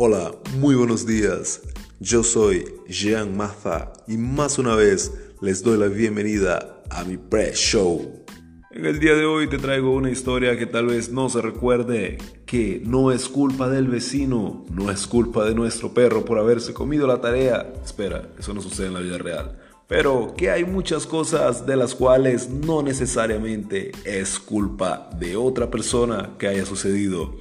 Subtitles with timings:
[0.00, 1.60] Hola, muy buenos días.
[1.98, 8.24] Yo soy Jean Maza y más una vez les doy la bienvenida a mi pre-show.
[8.70, 12.18] En el día de hoy te traigo una historia que tal vez no se recuerde,
[12.46, 17.08] que no es culpa del vecino, no es culpa de nuestro perro por haberse comido
[17.08, 17.68] la tarea.
[17.84, 19.58] Espera, eso no sucede en la vida real.
[19.88, 26.36] Pero que hay muchas cosas de las cuales no necesariamente es culpa de otra persona
[26.38, 27.34] que haya sucedido.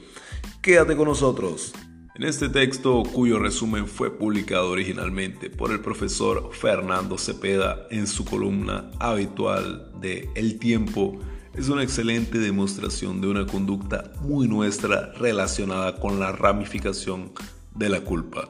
[0.64, 1.76] Quédate con nosotros.
[2.18, 8.26] En este texto, cuyo resumen fue publicado originalmente por el profesor Fernando Cepeda en su
[8.26, 11.20] columna habitual de El tiempo,
[11.54, 17.34] es una excelente demostración de una conducta muy nuestra relacionada con la ramificación
[17.76, 18.50] de la culpa.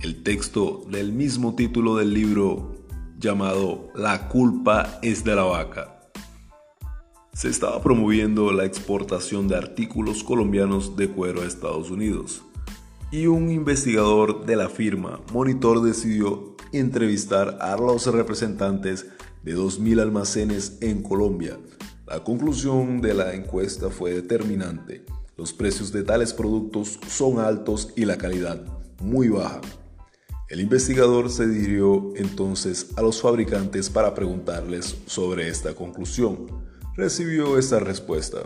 [0.00, 2.76] El texto del mismo título del libro
[3.18, 6.12] llamado La culpa es de la vaca.
[7.32, 12.44] Se estaba promoviendo la exportación de artículos colombianos de cuero a Estados Unidos
[13.10, 19.06] y un investigador de la firma Monitor decidió entrevistar a los representantes
[19.42, 21.58] de 2.000 almacenes en Colombia.
[22.06, 25.04] La conclusión de la encuesta fue determinante.
[25.36, 28.62] Los precios de tales productos son altos y la calidad
[29.00, 29.60] muy baja.
[30.48, 36.46] El investigador se dirigió entonces a los fabricantes para preguntarles sobre esta conclusión.
[36.96, 38.40] Recibió esta respuesta.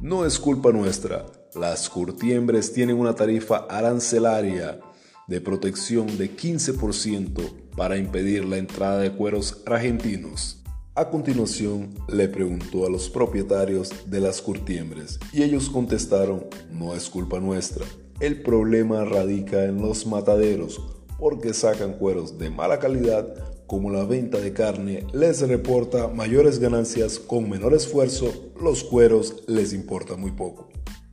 [0.00, 4.80] No es culpa nuestra, las curtiembres tienen una tarifa arancelaria
[5.26, 10.62] de protección de 15% para impedir la entrada de cueros argentinos.
[10.94, 17.08] A continuación le preguntó a los propietarios de las curtiembres y ellos contestaron, no es
[17.08, 17.84] culpa nuestra.
[18.20, 20.80] El problema radica en los mataderos
[21.18, 23.26] porque sacan cueros de mala calidad
[23.66, 29.72] como la venta de carne les reporta mayores ganancias con menor esfuerzo, los cueros les
[29.72, 30.68] importa muy poco.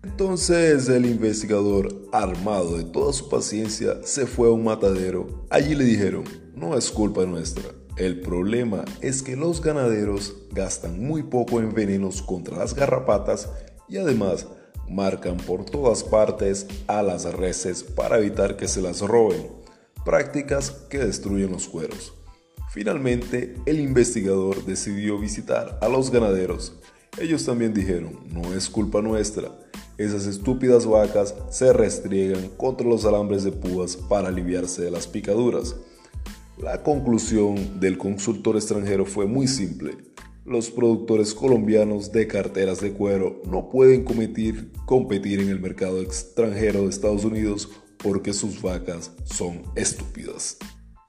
[0.10, 5.46] Entonces el investigador, armado de toda su paciencia, se fue a un matadero.
[5.50, 6.24] Allí le dijeron,
[6.56, 7.66] no es culpa nuestra.
[7.98, 13.50] El problema es que los ganaderos gastan muy poco en venenos contra las garrapatas
[13.90, 14.48] y además
[14.90, 19.46] marcan por todas partes a las reses para evitar que se las roben,
[20.06, 22.14] prácticas que destruyen los cueros.
[22.72, 26.78] Finalmente, el investigador decidió visitar a los ganaderos.
[27.20, 29.52] Ellos también dijeron, no es culpa nuestra,
[29.98, 35.76] esas estúpidas vacas se restriegan contra los alambres de púas para aliviarse de las picaduras.
[36.62, 39.98] La conclusión del consultor extranjero fue muy simple.
[40.46, 46.84] Los productores colombianos de carteras de cuero no pueden competir, competir en el mercado extranjero
[46.84, 50.58] de Estados Unidos porque sus vacas son estúpidas.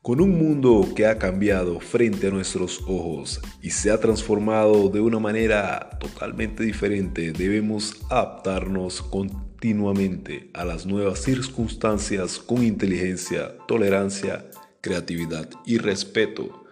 [0.09, 5.03] Con un mundo que ha cambiado frente a nuestros ojos y se ha transformado de
[5.03, 14.47] una manera totalmente diferente, debemos adaptarnos continuamente a las nuevas circunstancias con inteligencia, tolerancia,
[14.81, 16.65] creatividad y respeto.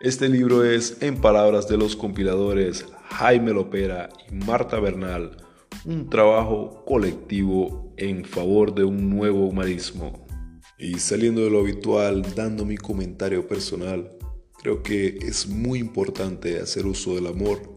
[0.00, 5.36] Este libro es, en palabras de los compiladores Jaime Lopera y Marta Bernal,
[5.84, 10.29] un trabajo colectivo en favor de un nuevo humanismo.
[10.80, 14.10] Y saliendo de lo habitual, dando mi comentario personal,
[14.62, 17.76] creo que es muy importante hacer uso del amor,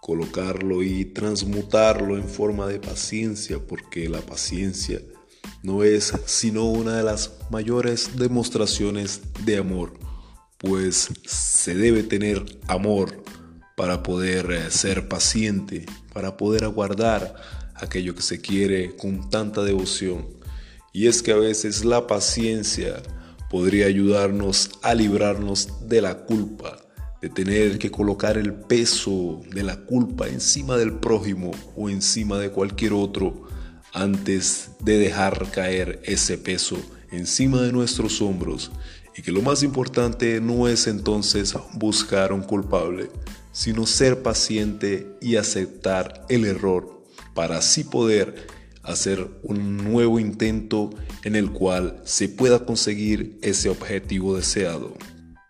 [0.00, 5.00] colocarlo y transmutarlo en forma de paciencia, porque la paciencia
[5.62, 9.92] no es sino una de las mayores demostraciones de amor,
[10.58, 13.22] pues se debe tener amor
[13.76, 17.36] para poder eh, ser paciente, para poder aguardar
[17.74, 20.35] aquello que se quiere con tanta devoción.
[20.96, 23.02] Y es que a veces la paciencia
[23.50, 26.78] podría ayudarnos a librarnos de la culpa,
[27.20, 32.48] de tener que colocar el peso de la culpa encima del prójimo o encima de
[32.48, 33.46] cualquier otro
[33.92, 36.78] antes de dejar caer ese peso
[37.12, 38.72] encima de nuestros hombros.
[39.14, 43.10] Y que lo más importante no es entonces buscar un culpable,
[43.52, 47.04] sino ser paciente y aceptar el error
[47.34, 48.55] para así poder
[48.86, 50.90] hacer un nuevo intento
[51.24, 54.94] en el cual se pueda conseguir ese objetivo deseado.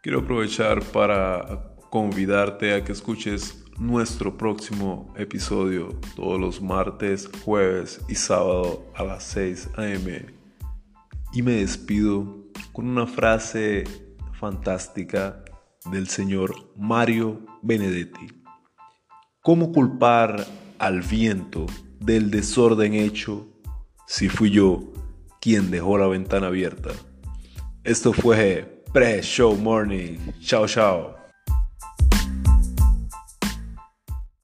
[0.03, 8.15] Quiero aprovechar para convidarte a que escuches nuestro próximo episodio todos los martes, jueves y
[8.15, 10.27] sábado a las 6 a.m.
[11.33, 13.85] Y me despido con una frase
[14.41, 15.45] fantástica
[15.91, 18.29] del señor Mario Benedetti.
[19.43, 20.47] ¿Cómo culpar
[20.79, 21.67] al viento
[22.01, 23.47] del desorden hecho
[24.07, 24.93] si fui yo
[25.41, 26.91] quien dejó la ventana abierta.
[27.85, 30.19] Esto fue Pre-Show Morning.
[30.41, 31.16] Chao, chao.